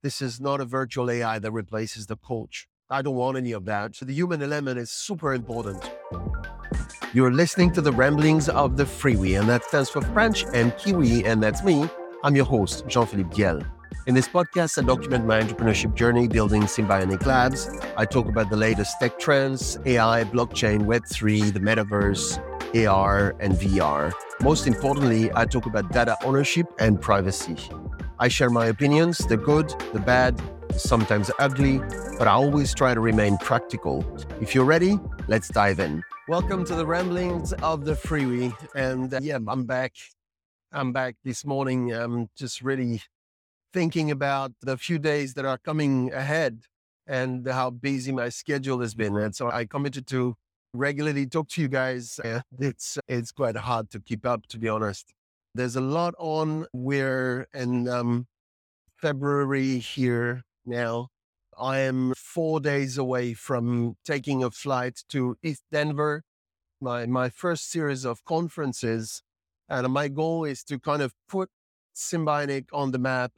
[0.00, 2.68] This is not a virtual AI that replaces the coach.
[2.88, 3.96] I don't want any of that.
[3.96, 5.90] So the human element is super important.
[7.12, 11.24] You're listening to the ramblings of the FreeWi, and that stands for French and Kiwi,
[11.24, 11.90] and that's me.
[12.22, 13.60] I'm your host, Jean Philippe Diel.
[14.06, 17.68] In this podcast, I document my entrepreneurship journey building SymbionIQ Labs.
[17.96, 22.38] I talk about the latest tech trends, AI, blockchain, Web3, the metaverse,
[22.86, 24.12] AR, and VR.
[24.42, 27.56] Most importantly, I talk about data ownership and privacy.
[28.20, 30.42] I share my opinions, the good, the bad,
[30.76, 31.78] sometimes ugly,
[32.18, 34.04] but I always try to remain practical.
[34.40, 36.02] If you're ready, let's dive in.
[36.26, 38.52] Welcome to the ramblings of the FreeWi.
[38.74, 39.94] And uh, yeah, I'm back.
[40.72, 41.92] I'm back this morning.
[41.92, 43.02] I'm just really
[43.72, 46.62] thinking about the few days that are coming ahead
[47.06, 49.16] and how busy my schedule has been.
[49.16, 50.34] And so I committed to
[50.72, 52.18] regularly talk to you guys.
[52.18, 55.14] Uh, it's it's quite hard to keep up, to be honest.
[55.54, 56.66] There's a lot on.
[56.72, 58.26] We're in um,
[58.96, 61.08] February here now.
[61.58, 66.20] I am four days away from taking a flight to ETHDenver,
[66.80, 69.22] my my first series of conferences,
[69.68, 71.50] and my goal is to kind of put
[71.96, 73.32] SymbionIQ on the map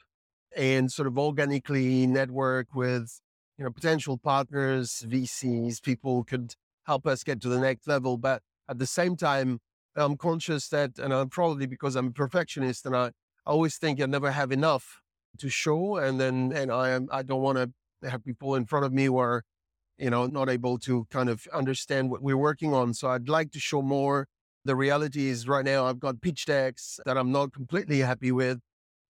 [0.54, 3.20] and sort of organically network with
[3.56, 8.18] you know potential partners, VCs, people could help us get to the next level.
[8.18, 9.60] But at the same time,
[10.00, 13.10] I'm conscious that, and I'm probably because I'm a perfectionist and I
[13.46, 15.00] I always think I never have enough
[15.38, 15.96] to show.
[15.96, 19.06] And then, and I am, I don't want to have people in front of me
[19.06, 19.42] who are,
[19.98, 22.94] you know, not able to kind of understand what we're working on.
[22.94, 24.26] So I'd like to show more.
[24.64, 28.60] The reality is right now I've got pitch decks that I'm not completely happy with.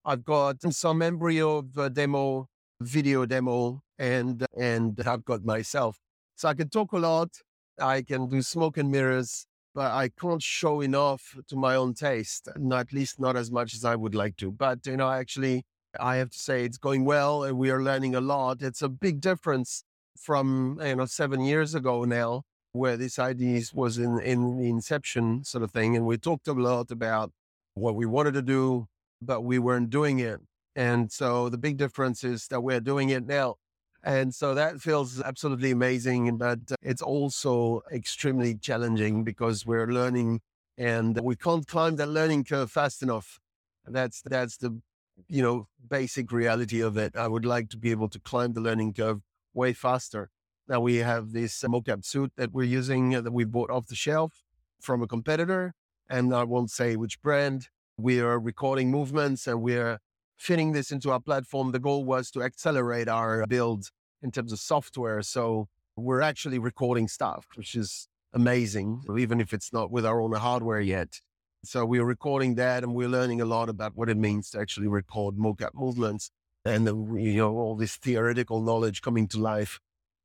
[0.05, 2.47] I've got some embryo of a demo,
[2.81, 5.99] video demo, and and I've got myself.
[6.37, 7.31] So I can talk a lot.
[7.79, 9.47] I can do smoke and mirrors,
[9.81, 13.83] but I can't show enough to my own taste, at least not as much as
[13.83, 14.53] I would like to.
[14.53, 15.63] But you know, actually,
[15.99, 18.61] I have to say it's going well, and we are learning a lot.
[18.61, 19.85] It's a big difference
[20.19, 22.43] from you know seven years ago now,
[22.73, 26.53] where this idea was in in the inception sort of thing, and we talked a
[26.53, 27.33] lot about
[27.73, 28.87] what we wanted to do,
[29.23, 30.41] but we weren't doing it.
[30.77, 33.57] And so the big difference is that we're doing it now.
[34.03, 36.37] And so that feels absolutely amazing.
[36.39, 40.41] But it's also extremely challenging because we're learning
[40.79, 43.39] and we can't climb that learning curve fast enough.
[43.87, 44.81] That's that's the
[45.29, 47.17] you know basic reality of it.
[47.17, 49.21] I would like to be able to climb the learning curve
[49.53, 50.31] way faster.
[50.69, 54.43] Now we have this mocap suit that we're using that we bought off the shelf
[54.81, 55.75] from a competitor,
[56.09, 57.69] and I won't say which brand.
[57.99, 59.99] We are recording movements and we're
[60.41, 63.91] fitting this into our platform, the goal was to accelerate our build
[64.23, 65.21] in terms of software.
[65.21, 70.33] So we're actually recording stuff, which is amazing, even if it's not with our own
[70.33, 71.21] hardware yet.
[71.63, 74.89] So we're recording that and we're learning a lot about what it means to actually
[74.89, 76.31] record mocap movements
[76.65, 79.79] and the, you know all this theoretical knowledge coming to life.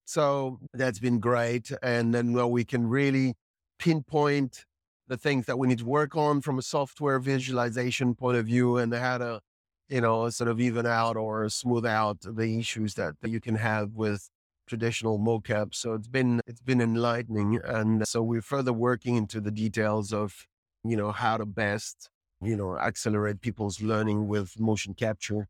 [0.06, 1.74] So that's been great.
[1.84, 3.34] And then well, we can really
[3.80, 4.64] pinpoint
[5.10, 8.78] the things that we need to work on from a software visualization point of view
[8.78, 9.42] and how to
[9.90, 13.94] you know, sort of even out or smooth out the issues that, you can have
[13.94, 14.30] with
[14.68, 15.76] traditional mocap.
[15.76, 20.48] So it's been it's been enlightening, and so we're further working into the details of
[20.84, 22.10] you know how to best
[22.42, 25.48] you know accelerate people's learning with motion capture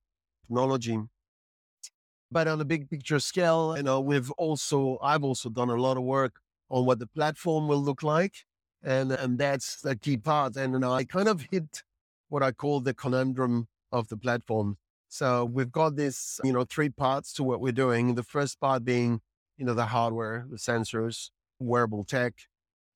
[0.47, 1.00] technology.
[2.31, 5.97] But on a big picture scale, you know, we've also I've also done a lot
[5.97, 8.34] of work on what the platform will look like,
[8.84, 10.56] and and that's the key part.
[10.57, 11.84] And know, I kind of hit
[12.29, 14.78] what I call the conundrum of the platform.
[15.07, 18.16] So we've got this, you know, three parts to what we're doing.
[18.16, 19.22] The first part being,
[19.57, 21.29] you know, the hardware, the sensors,
[21.59, 22.34] wearable tech.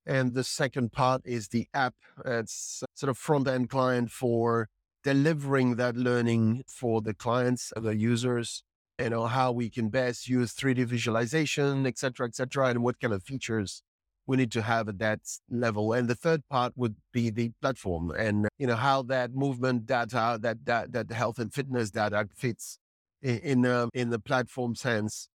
[0.05, 1.95] And the second part is the app.
[2.25, 4.67] It's sort of front end client for
[5.03, 8.63] delivering that learning for the clients, the users,
[8.99, 12.99] you know, how we can best use 3D visualization, et cetera, et cetera, and what
[12.99, 13.81] kind of features
[14.29, 15.91] we need to have at that level.
[15.91, 20.37] And the third part would be the platform and, you know, how that movement data,
[20.43, 22.77] that, that, that health and fitness data fits
[23.23, 25.29] in, in, uh, in the platform sense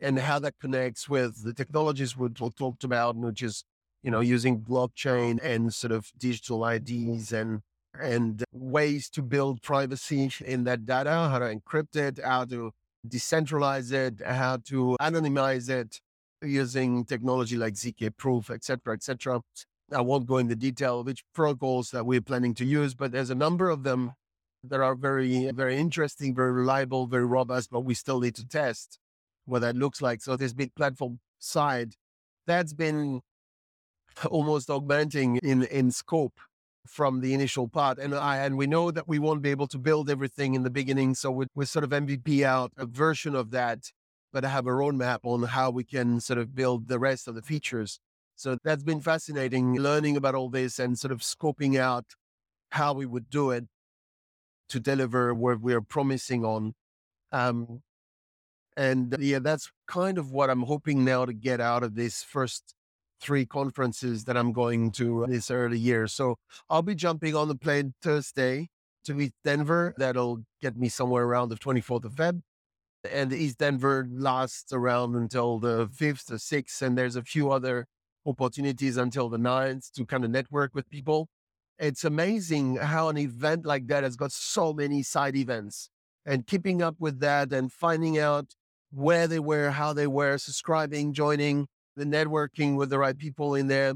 [0.00, 3.64] and how that connects with the technologies we talked about, which is,
[4.02, 7.62] you know, using blockchain and sort of digital IDs and,
[7.98, 12.70] and ways to build privacy in that data, how to encrypt it, how to
[13.08, 16.02] decentralize it, how to anonymize it,
[16.42, 19.40] using technology like ZK proof, et cetera, et cetera.
[19.92, 23.34] I won't go into detail which protocols that we're planning to use, but there's a
[23.34, 24.12] number of them
[24.64, 28.98] that are very, very interesting, very reliable, very robust, but we still need to test
[29.44, 30.22] what that looks like.
[30.22, 31.94] So this big platform side,
[32.46, 33.20] that's been
[34.30, 36.40] almost augmenting in, in scope
[36.86, 37.98] from the initial part.
[37.98, 40.70] And I and we know that we won't be able to build everything in the
[40.70, 41.14] beginning.
[41.14, 43.90] So we're, we're sort of MVP out a version of that,
[44.36, 47.40] but have a roadmap on how we can sort of build the rest of the
[47.40, 48.00] features.
[48.34, 52.04] So that's been fascinating learning about all this and sort of scoping out
[52.70, 53.64] how we would do it
[54.68, 56.74] to deliver what we're promising on.
[57.32, 57.80] Um,
[58.76, 62.74] and yeah, that's kind of what I'm hoping now to get out of this first
[63.22, 66.08] three conferences that I'm going to this early year.
[66.08, 66.36] So
[66.68, 68.68] I'll be jumping on the plane Thursday
[69.04, 69.94] to meet Denver.
[69.96, 72.42] That'll get me somewhere around the 24th of Feb.
[73.12, 76.82] And ETHDenver lasts around until the 5th or 6th.
[76.82, 77.86] And there's a few other
[78.24, 81.28] opportunities until the 9th to kind of network with people.
[81.78, 85.90] It's amazing how an event like that has got so many side events
[86.24, 88.54] and keeping up with that and finding out
[88.90, 91.66] where they were, how they were, subscribing, joining,
[91.96, 93.94] the networking with the right people in there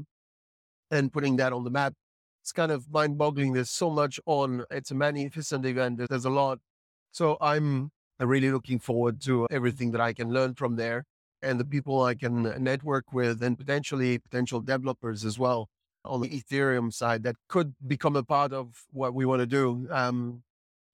[0.91, 1.93] and putting that on the map.
[2.41, 3.53] It's kind of mind boggling.
[3.53, 4.65] There's so much on.
[4.71, 6.01] It's a magnificent event.
[6.09, 6.59] There's a lot.
[7.11, 7.91] So I'm
[8.27, 11.05] really looking forward to everything that I can learn from there
[11.41, 15.69] and the people I can network with and potentially potential developers as well
[16.05, 19.87] on the Ethereum side that could become a part of what we want to do.
[19.91, 20.43] Um,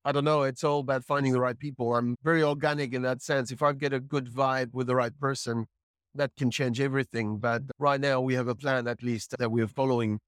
[0.06, 0.44] I don't know.
[0.44, 1.96] It's all about finding the right people.
[1.96, 3.52] I'm very organic in that sense.
[3.52, 5.68] If I get a good vibe with the right person,
[6.16, 7.38] that can change everything.
[7.38, 10.20] But right now we have a plan at least that we're following.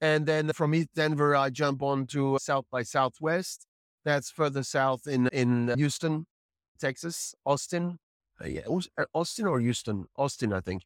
[0.00, 3.66] And then from ETHDenver, I jump on to South by Southwest.
[4.04, 6.26] That's further south in, in Houston,
[6.78, 7.98] Texas, Austin.
[8.42, 8.62] Uh, yeah,
[8.98, 10.06] uh, Austin or Houston?
[10.16, 10.82] Austin, I think.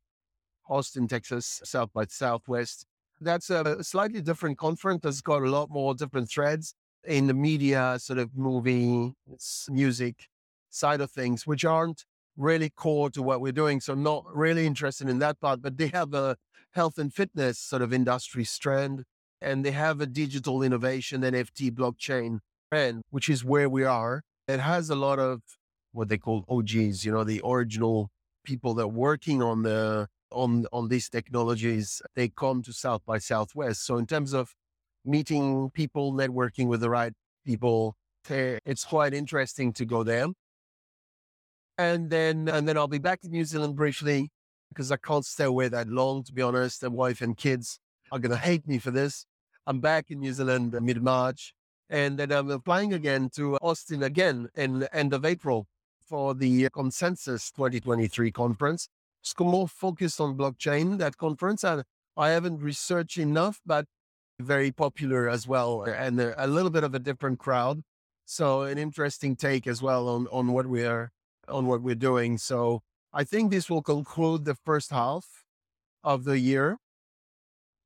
[0.68, 2.84] Austin, Texas, South by Southwest.
[3.20, 5.04] That's a slightly different conference.
[5.04, 6.74] It's got a lot more different threads
[7.04, 9.14] in the media, sort of movie,
[9.70, 10.28] music
[10.70, 12.04] side of things, which aren't
[12.36, 13.80] really core to what we're doing.
[13.80, 16.36] So not really interested in that part, but they have a
[16.72, 19.04] health and fitness sort of industry strand
[19.40, 24.22] and they have a digital innovation NFT blockchain trend, which is where we are.
[24.46, 25.42] It has a lot of
[25.92, 28.10] what they call OGs, you know, the original
[28.44, 32.02] people that are working on the on on these technologies.
[32.14, 33.84] They come to South by Southwest.
[33.84, 34.54] So in terms of
[35.04, 37.12] meeting people, networking with the right
[37.46, 37.96] people,
[38.30, 40.28] eh, it's quite interesting to go there
[41.78, 44.30] and then and then I'll be back in New Zealand briefly
[44.68, 46.24] because I can't stay away that long.
[46.24, 47.78] To be honest, the wife and kids
[48.12, 49.24] are gonna hate me for this.
[49.66, 51.54] I'm back in New Zealand mid March,
[51.90, 55.66] and then uh, I'm applying again to Austin again in end of April
[56.06, 58.88] for the Consensus 2023 conference.
[59.22, 60.98] It's more focused on blockchain.
[60.98, 61.84] That conference, and
[62.16, 63.86] I haven't researched enough, but
[64.38, 67.82] very popular as well, and a, a little bit of a different crowd.
[68.24, 71.10] So an interesting take as well on on what we are
[71.48, 72.38] on what we're doing.
[72.38, 72.82] So
[73.12, 75.44] I think this will conclude the first half
[76.04, 76.78] of the year.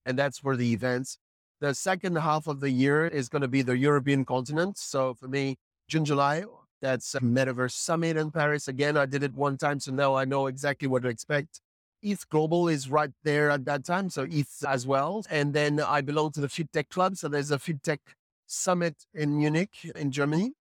[0.04, 1.18] And that's for the events.
[1.62, 4.78] The second half of the year is going to be the European continent.
[4.78, 6.42] So for me, June, July,
[6.80, 8.66] that's Metaverse Summit in Paris.
[8.66, 9.78] Again, I did it one time.
[9.78, 11.60] So now I know exactly what to expect.
[12.02, 14.10] ETH Global is right there at that time.
[14.10, 15.24] So ETH as well.
[15.30, 17.16] And then I belong to the FinTech Club.
[17.16, 18.00] So there's a FinTech
[18.48, 20.54] Summit in Munich in Germany.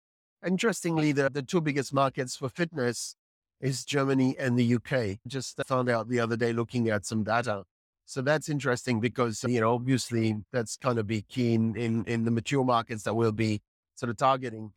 [0.46, 3.16] Interestingly, the, the two biggest markets for fitness
[3.60, 5.18] is Germany and the UK.
[5.26, 7.64] Just found out the other day looking at some data.
[8.06, 12.26] So that's interesting because, you know, obviously that's kind of be key in, in, in
[12.26, 13.62] the mature markets that we'll be
[13.96, 14.72] sort of targeting.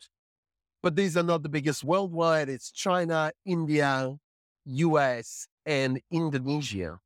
[0.83, 2.49] But these are not the biggest worldwide.
[2.49, 4.17] It's China, India,
[4.67, 7.01] US, and Indonesia.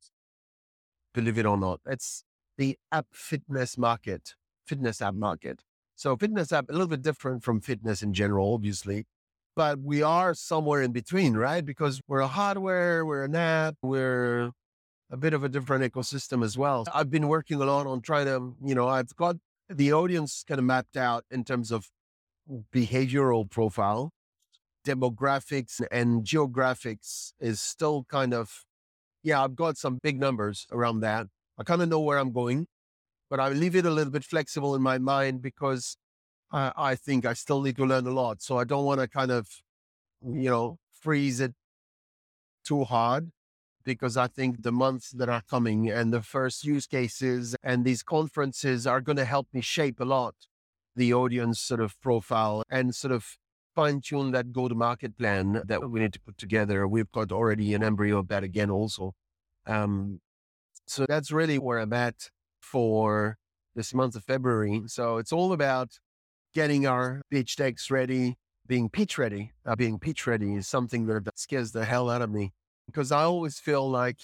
[1.13, 2.23] Believe it or not, it's
[2.57, 4.35] the app fitness market,
[4.67, 5.63] fitness app market.
[5.95, 9.05] So fitness app, a little bit different from fitness in general, obviously,
[9.55, 11.65] but we are somewhere in between, right?
[11.65, 14.51] Because we're a hardware, we're an app, we're
[15.11, 16.85] a bit of a different ecosystem as well.
[16.93, 19.37] I've been working a lot on trying to, um, you know, I've got
[19.67, 21.89] the audience kind of mapped out in terms of
[22.73, 24.11] behavioral profile,
[24.85, 28.65] demographics and geographics is still kind of,
[29.23, 31.27] yeah, I've got some big numbers around that.
[31.57, 32.67] I kind of know where I'm going
[33.29, 35.97] but I leave it a little bit flexible in my mind because
[36.51, 38.41] I, I think I still need to learn a lot.
[38.41, 39.47] So I don't want to kind of,
[40.25, 41.53] you know, freeze it
[42.65, 43.29] too hard
[43.89, 48.03] because I think the months that are coming and the first use cases and these
[48.03, 50.35] conferences are going to help me shape a lot
[50.95, 53.37] the audience sort of profile and sort of
[53.73, 56.87] fine tune that go to market plan that we need to put together.
[56.87, 59.15] We've got already an embryo of that again also.
[59.65, 60.19] Um,
[60.85, 62.29] so that's really where I'm at
[62.59, 63.37] for
[63.73, 64.83] this month of February.
[64.85, 65.97] So it's all about
[66.53, 69.53] getting our pitch decks ready, being pitch ready.
[69.65, 72.53] Uh, being pitch ready is something that, that scares the hell out of me
[72.91, 74.17] because I always feel like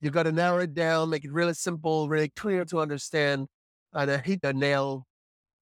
[0.00, 3.46] you've got to narrow it down, make it really simple, really clear to understand.
[3.92, 5.06] and I hit the nail,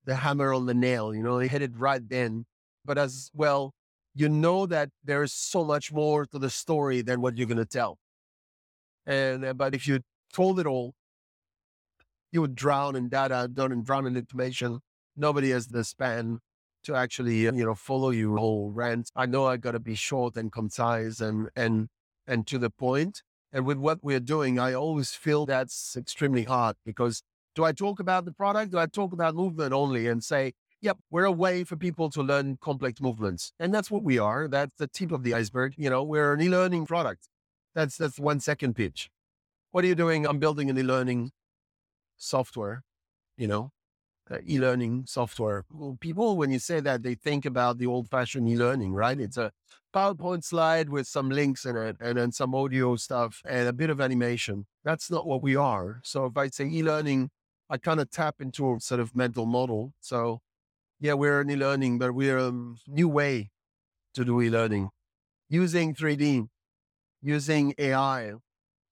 [0.05, 2.45] the hammer on the nail, you know, I hit it right then.
[2.85, 3.73] But as well,
[4.15, 7.65] you know that there's so much more to the story than what you're going to
[7.65, 7.99] tell.
[9.07, 10.01] And, uh, but if you
[10.33, 10.95] told it all,
[12.33, 14.81] you would drown in data, don't drown in information.
[15.17, 16.41] Nobody has the span
[16.85, 19.11] to actually, you know, follow you whole rant.
[19.17, 21.89] I know I got to be short and concise and, and,
[22.29, 23.23] and to the point.
[23.53, 27.23] And with what we're doing, I always feel that's extremely hard because
[27.55, 28.73] do I talk about the product?
[28.73, 32.23] Do I talk about movement only and say, yep, we're a way for people to
[32.23, 33.53] learn complex movements?
[33.59, 34.47] And that's what we are.
[34.47, 35.75] That's the tip of the iceberg.
[35.77, 37.27] You know, we're an e-learning product.
[37.75, 39.11] That's, that's one second pitch.
[39.71, 40.27] What are you doing?
[40.27, 41.33] I'm building an e-learning
[42.17, 42.85] software,
[43.37, 43.73] you know,
[44.31, 45.65] uh, e-learning software.
[45.71, 49.19] Well, people, when you say that, they think about the old-fashioned e-learning, right?
[49.19, 49.53] It's a
[49.95, 53.91] PowerPoint slide with some links in it, and then some audio stuff and a bit
[53.91, 54.67] of animation.
[54.85, 56.01] That's not what we are.
[56.05, 57.31] So if I say e-learning,
[57.71, 59.93] I kind of tap into a sort of mental model.
[60.01, 60.41] So
[61.01, 62.53] yeah, we're e-learning, but we're a
[62.87, 63.51] new way
[64.15, 64.91] to do e-learning
[65.49, 66.49] using 3D,
[67.23, 68.33] using AI,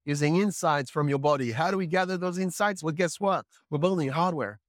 [0.04, 1.52] using insights from your body.
[1.52, 2.82] How do we gather those insights?
[2.82, 3.44] Well, guess what?
[3.70, 4.60] We're building hardware.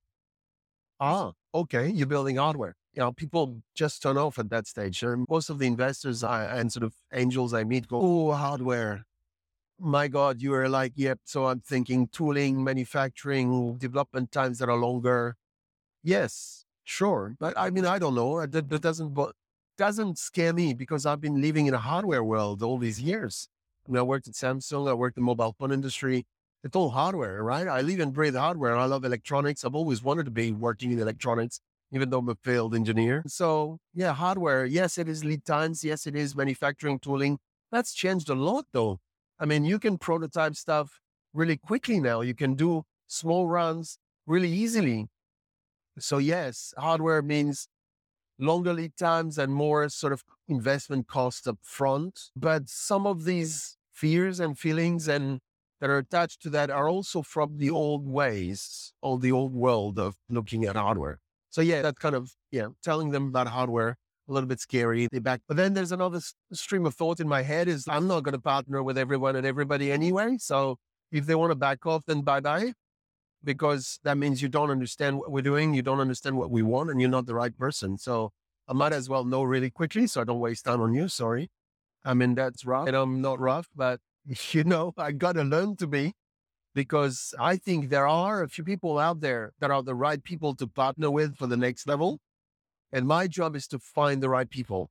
[0.99, 1.89] Ah, okay.
[1.89, 2.75] You're building hardware.
[2.93, 5.03] You know, people just turn off at that stage.
[5.29, 9.03] Most of the investors I, and sort of angels I meet go, oh, hardware.
[9.79, 11.19] My God, you are like, yep.
[11.25, 15.35] So I'm thinking tooling, manufacturing, development times that are longer.
[16.03, 17.35] Yes, sure.
[17.39, 18.45] But I mean, I don't know.
[18.45, 19.17] That, that doesn't,
[19.77, 23.49] doesn't scare me because I've been living in a hardware world all these years.
[23.87, 24.89] I, mean, I worked at Samsung.
[24.89, 26.25] I worked in the mobile phone industry.
[26.67, 27.65] It's all hardware, right?
[27.65, 28.75] I live and breathe hardware.
[28.75, 29.63] I love electronics.
[29.63, 31.61] I've always wanted to be working in electronics,
[31.93, 33.23] even though I'm a failed engineer.
[33.25, 34.65] So yeah, hardware.
[34.65, 35.85] Yes, it is lead times.
[35.85, 37.39] Yes, it is manufacturing tooling.
[37.71, 38.99] That's changed a lot though.
[39.39, 40.99] I mean, you can prototype stuff
[41.33, 42.19] really quickly now.
[42.19, 45.07] You can do small runs really easily.
[45.99, 47.69] So yes, hardware means
[48.37, 52.23] longer lead times and more sort of investment costs up front.
[52.35, 55.39] But some of these fears and feelings and
[55.79, 59.99] that are attached to that are also from the old ways or the old world
[59.99, 61.19] of looking at hardware.
[61.49, 63.95] So yeah, that kind of, yeah, telling them about hardware,
[64.27, 65.07] a little bit scary.
[65.11, 66.19] They back, but then there's another
[66.51, 69.45] stream of thought in my head is I'm not going to partner with everyone and
[69.45, 70.37] everybody anyway.
[70.39, 70.77] So
[71.11, 72.73] if they want to back off, then bye bye,
[73.43, 75.73] because that means you don't understand what we're doing.
[75.73, 77.97] You don't understand what we want and you're not the right person.
[77.97, 78.31] So
[78.67, 81.07] I might as well know really quickly so I don't waste time on you.
[81.07, 81.49] Sorry.
[82.03, 83.99] I mean, that's rough and I'm not rough, but
[84.51, 86.13] you know, I got to learn to be
[86.75, 90.55] because I think there are a few people out there that are the right people
[90.55, 92.19] to partner with for the next level.
[92.91, 94.89] And my job is to find the right people.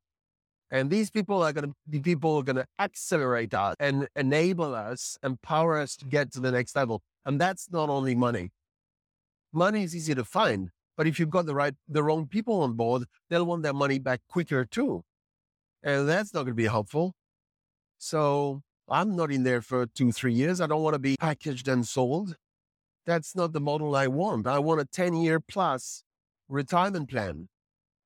[0.71, 4.75] And these people are going to be people are going to accelerate us and enable
[4.75, 7.03] us, empower us to get to the next level.
[7.25, 8.51] And that's not only money.
[9.53, 12.73] Money is easy to find, but if you've got the right, the wrong people on
[12.73, 15.05] board, they'll want their money back quicker too.
[15.83, 17.15] And that's not going to be helpful.
[17.99, 20.61] So I'm not in there for two, three years.
[20.61, 22.37] I don't want to be packaged and sold.
[23.05, 24.47] That's not the model I want.
[24.47, 26.05] I want a 10 year plus
[26.49, 27.49] retirement plan.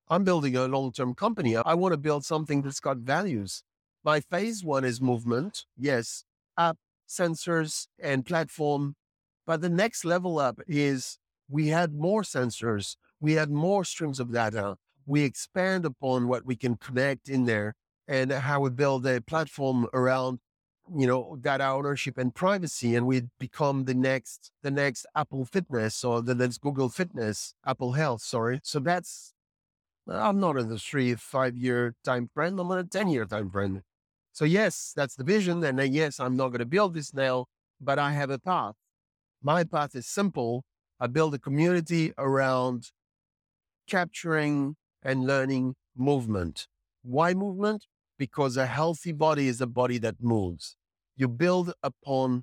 [0.09, 1.57] I'm building a long term company.
[1.57, 3.63] I want to build something that's got values.
[4.03, 5.67] My phase one is movement.
[5.77, 6.25] Yes,
[6.57, 8.97] app, sensors, and platform.
[9.47, 11.19] But the next level up is
[11.49, 14.77] we had more sensors, we had more streams of data.
[15.07, 17.75] We expand upon what we can connect in there
[18.07, 20.39] and how we build a platform around
[20.95, 26.03] you know data ownership and privacy and we become the next the next apple fitness
[26.03, 28.61] or the next google fitness apple health sorry.
[28.63, 29.33] So that's
[30.09, 33.51] i'm not in the three five year time frame i'm on a 10 year time
[33.51, 33.83] frame.
[34.33, 37.47] So yes that's the vision and yes i'm not going to build this now
[37.81, 38.75] but i have a path.
[39.43, 40.65] My path is simple.
[40.99, 42.91] I build a community around
[43.87, 46.67] capturing and learning movement.
[47.03, 47.87] Why movement?
[48.19, 50.77] Because a healthy body is a body that moves
[51.21, 52.43] you build upon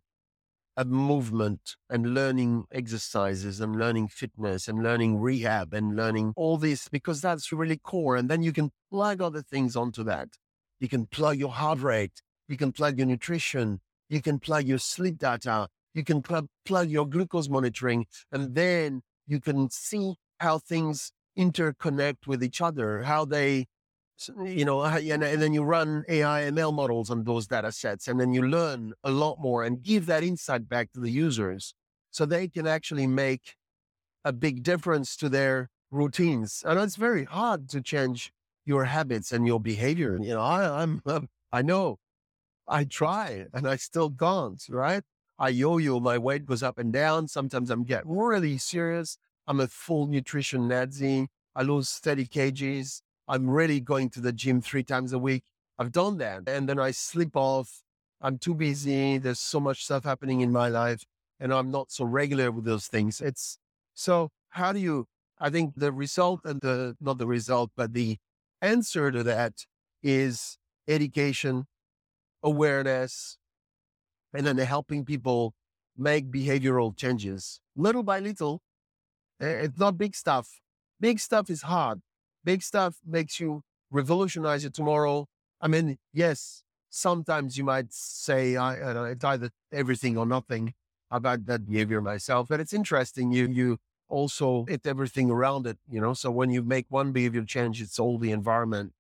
[0.78, 6.88] a movement and learning exercises and learning fitness and learning rehab and learning all this
[6.88, 8.16] because that's really core.
[8.16, 10.30] And then you can plug other things onto that.
[10.80, 12.22] You can plug your heart rate.
[12.48, 13.82] You can plug your nutrition.
[14.10, 15.70] You can plug your sleep data.
[15.96, 18.06] You can plug, plug your glucose monitoring.
[18.32, 23.66] And then you can see how things interconnect with each other, how they
[24.44, 28.34] you know, and, then you run AI ML models on those data sets, and then
[28.34, 31.74] you learn a lot more and give that insight back to the users
[32.12, 33.56] so they can actually make
[34.26, 36.64] a big difference to their routines.
[36.66, 38.32] And it's very hard to change
[38.66, 40.18] your habits and your behavior.
[40.22, 41.22] You know, I, I'm, uh,
[41.52, 42.00] I know
[42.68, 45.04] I try and I still can't, right?
[45.40, 47.28] I yo-yo, my weight goes up and down.
[47.28, 49.18] Sometimes I'm get really serious.
[49.48, 51.28] I'm a full nutrition Nazi.
[51.56, 53.02] I lose 30 kgs.
[53.28, 55.44] I'm really going to the gym three times a week.
[55.78, 56.48] I've done that.
[56.48, 57.84] And then I slip off.
[58.22, 59.18] I'm too busy.
[59.18, 61.04] There's so much stuff happening in my life
[61.40, 63.22] and I'm not so regular with those things.
[63.22, 63.60] It's
[63.94, 65.08] so how do you,
[65.40, 68.18] I think the result and the, not the result, but the
[68.62, 69.66] answer to that
[70.02, 70.58] is
[70.88, 71.68] education,
[72.42, 73.38] awareness,
[74.34, 75.54] and then helping people
[75.98, 78.62] make behavioral changes little by little.
[79.40, 80.60] Eh, it's not big stuff.
[81.00, 82.02] Big stuff is hard.
[82.48, 83.62] Big stuff makes you
[83.92, 85.28] revolutionize your tomorrow.
[85.60, 90.74] I mean, yes, sometimes you might say, I, I know, it's either everything or nothing
[91.12, 93.34] about that behavior myself, but it's interesting.
[93.34, 93.78] You, you
[94.08, 96.14] also hit everything around it, you know?
[96.14, 98.94] So when you make one behavior change, it's all the environment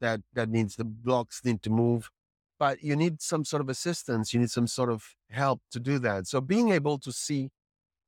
[0.00, 2.10] that, that needs the blocks need to move
[2.58, 4.34] but you need some sort of assistance.
[4.34, 6.26] You need some sort of help to do that.
[6.26, 7.50] So being able to see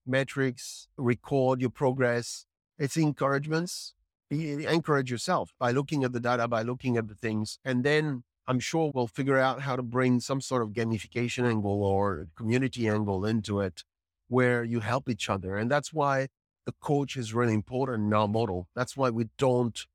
[0.05, 3.95] metrics, record your progress, it's encouragements.
[4.31, 7.59] Encourage yourself by looking at the data, by looking at the things.
[7.65, 11.83] And then I'm sure we'll figure out how to bring some sort of gamification angle
[11.83, 13.85] or community angle into it
[14.29, 15.57] where you help each other.
[15.57, 16.29] And that's why
[16.67, 18.69] the coach is really important in our model.
[18.75, 19.87] That's why we don't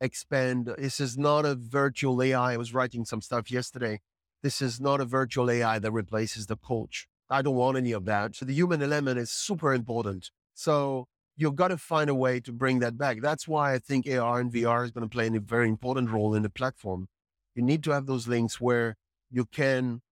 [0.00, 0.74] expand.
[0.78, 2.54] This is not a virtual AI.
[2.54, 4.00] I was writing some stuff yesterday.
[4.42, 7.06] This is not a virtual AI that replaces the coach.
[7.30, 8.36] I don't want any of that.
[8.36, 10.30] So the human element is super important.
[10.54, 11.06] So
[11.38, 13.20] you've got to find a way to bring that back.
[13.22, 16.34] That's why I think AR and VR is going to play a very important role
[16.34, 17.06] in the platform.
[17.54, 18.96] You need to have those links where
[19.30, 20.02] you can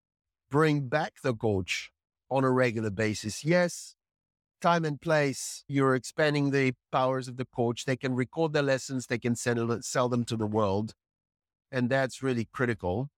[0.50, 1.90] bring back the coach
[2.30, 3.45] on a regular basis.
[3.45, 3.97] Yes,
[4.62, 7.85] time and place, you're expanding the powers of the coach.
[7.85, 10.95] They can record their lessons, they can sell, sell them to the world.
[11.73, 13.11] And that's really critical.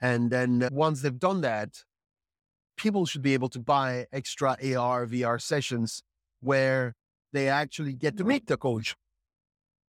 [0.00, 1.84] And then uh, once they've done that,
[2.76, 6.02] people should be able to buy extra AR, VR sessions
[6.46, 6.94] where
[7.32, 8.94] they actually get to meet the coach.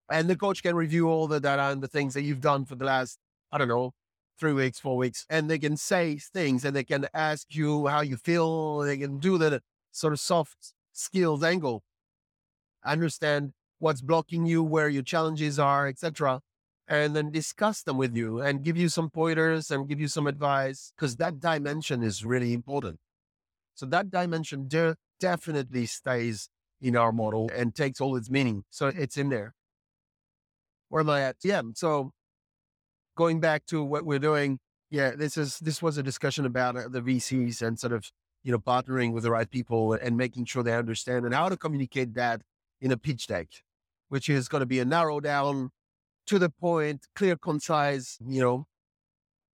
[0.10, 2.76] And the coach can review all the data and the things that you've done for
[2.76, 3.20] the last,
[3.52, 3.92] I don't know,
[4.40, 5.26] three weeks, four weeks.
[5.30, 8.80] And they can say things and they can ask you how you feel.
[8.80, 11.84] They can do the sort of soft skills angle.
[12.84, 16.41] Understand what's blocking you, where your challenges are, etc.
[16.88, 20.26] And then discuss them with you and give you some pointers and give you some
[20.26, 23.00] advice because that dimension is really important.
[23.76, 26.49] So that dimension de- definitely stays
[26.82, 28.63] in our model and takes all its meaning.
[28.69, 29.53] So it's in there.
[30.89, 31.38] Where am I at?
[31.43, 31.62] Yeah.
[31.73, 32.12] So
[33.15, 36.88] going back to what we're doing, yeah, this is this was a discussion about uh,
[36.89, 38.10] the VCs and sort of
[38.47, 41.58] you know, partnering with the right people and making sure they understand and how to
[41.58, 42.41] communicate that
[42.80, 43.47] in a pitch deck,
[44.08, 45.69] which is going to be a narrow down
[46.27, 48.65] to the point, clear, concise, you know,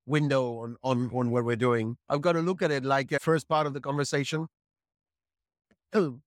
[0.06, 1.98] window on, on, on what we're doing.
[2.08, 4.46] I've got to look at it like a first part of the conversation,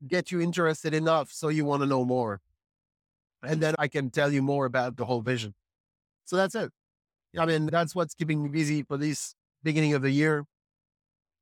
[0.07, 2.40] get you interested enough so you want to know more.
[3.42, 5.55] And then I can tell you more about the whole vision.
[6.24, 6.70] So that's it.
[7.38, 10.44] I mean, that's what's keeping me busy for this beginning of the year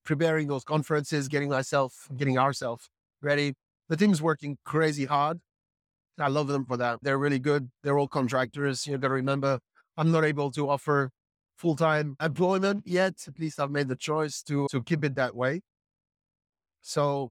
[0.05, 2.91] preparing those conferences, getting myself, getting ourselves
[3.23, 3.55] ready.
[3.89, 5.41] The team's working crazy hard.
[6.19, 6.99] I love them for that.
[7.03, 7.71] They're really good.
[7.83, 8.87] They're all contractors.
[8.87, 9.59] You got to remember,
[9.97, 11.11] I'm not able to offer
[11.57, 13.15] full time employment yet.
[13.27, 15.63] At least I've made the choice to to keep it that way.
[16.83, 17.31] So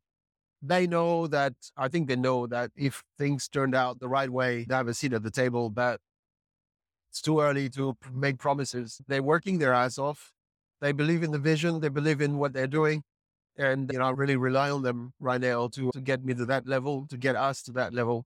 [0.64, 1.54] they know that.
[1.78, 4.94] I think they know that if things turned out the right way, they have a
[4.94, 5.70] seat at the table.
[5.70, 6.00] But
[7.12, 9.02] it's too early to make promises.
[9.08, 10.32] They're working their ass off.
[10.82, 11.82] They believe in the vision.
[11.82, 13.04] They believe in what they're doing.
[13.58, 16.46] And, you know, I really rely on them right now to, to get me to
[16.46, 18.26] that level, to get us to that level.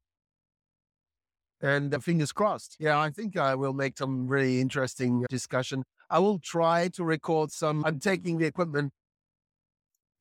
[1.59, 2.77] And uh, fingers crossed.
[2.79, 5.83] Yeah, I think I will make some really interesting discussion.
[6.09, 7.83] I will try to record some.
[7.83, 8.93] I'm taking the equipment,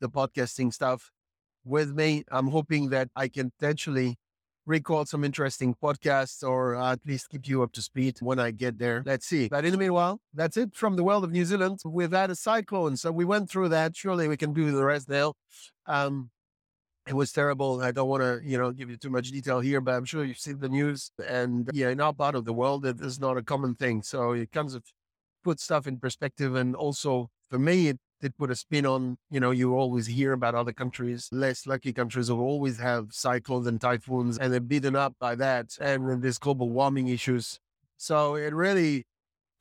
[0.00, 1.12] the podcasting stuff
[1.66, 2.24] with me.
[2.30, 4.16] I'm hoping that I can potentially
[4.66, 8.78] record some interesting podcasts or at least keep you up to speed when I get
[8.78, 9.02] there.
[9.06, 9.48] Let's see.
[9.48, 11.80] But in the meanwhile, that's it from the world of New Zealand.
[11.84, 12.96] We've had a cyclone.
[12.96, 13.96] So we went through that.
[13.96, 15.34] Surely we can do the rest now.
[15.86, 16.30] Um,
[17.06, 17.80] it was terrible.
[17.80, 20.24] I don't want to, you know, give you too much detail here, but I'm sure
[20.24, 21.12] you've seen the news.
[21.24, 24.02] And yeah, in our part of the world, it is not a common thing.
[24.02, 24.82] So it comes of
[25.44, 26.56] put stuff in perspective.
[26.56, 30.32] And also for me, it did put a spin on, you know, you always hear
[30.32, 34.96] about other countries, less lucky countries who always have cyclones and typhoons and they're beaten
[34.96, 37.60] up by that and this global warming issues.
[37.96, 39.04] So it really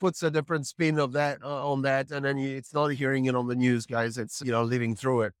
[0.00, 2.10] puts a different spin of that uh, on that.
[2.10, 4.18] And then it's not hearing it on the news, guys.
[4.18, 5.32] It's, you know, living through it.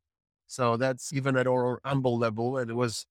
[0.46, 2.58] So that's even at our humble level.
[2.58, 3.06] And it was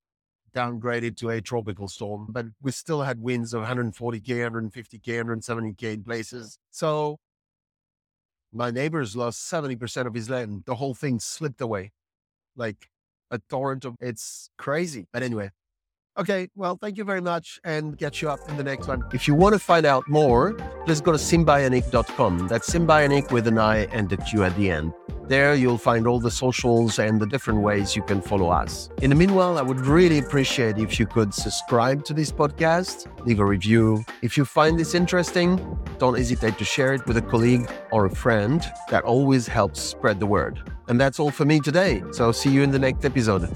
[0.56, 6.04] downgraded to a tropical storm, but we still had winds of 140K, 150K, 170K in
[6.04, 6.58] places.
[6.72, 7.18] So
[8.56, 10.64] My neighbors lost 70% of his land.
[10.66, 11.92] The whole thing slipped away
[12.56, 12.90] like
[13.30, 15.08] a torrent of it's crazy.
[15.12, 15.52] But anyway,
[16.18, 19.04] Okay, well, thank you very much and catch you up in the next one.
[19.14, 20.54] If you want to find out more,
[20.86, 22.48] please go to symbioniq.com.
[22.48, 24.94] That's symbioniq with an I and a Q at the end.
[25.28, 28.90] There you'll find all the socials and the different ways you can follow us.
[29.02, 33.40] In the meanwhile, I would really appreciate if you could subscribe to this podcast, leave
[33.40, 34.06] a review.
[34.22, 38.16] If you find this interesting, don't hesitate to share it with a colleague or a
[38.16, 38.64] friend.
[38.90, 40.62] That always helps spread the word.
[40.88, 42.04] And that's all for me today.
[42.12, 43.52] So see you in the next episode.